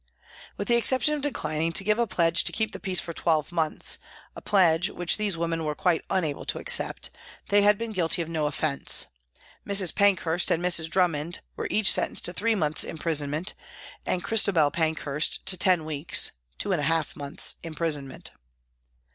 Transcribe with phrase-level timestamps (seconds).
[0.57, 3.51] With the exception of declining to give a pledge to keep the peace for twelve
[3.51, 3.99] months,
[4.35, 7.11] a pledge which these women were quite unable to accept,
[7.49, 9.05] they had been guilty of no offence.
[9.63, 9.93] Mrs.
[9.93, 10.89] Pankhurst and Mrs.
[10.89, 13.67] Drummond were each sentenced to three 30 PRISONS AND PRISONERS months' imprisonment,
[14.07, 18.31] and Christabel Pankhurst to ten weeks' (two and a half months) imprisonment.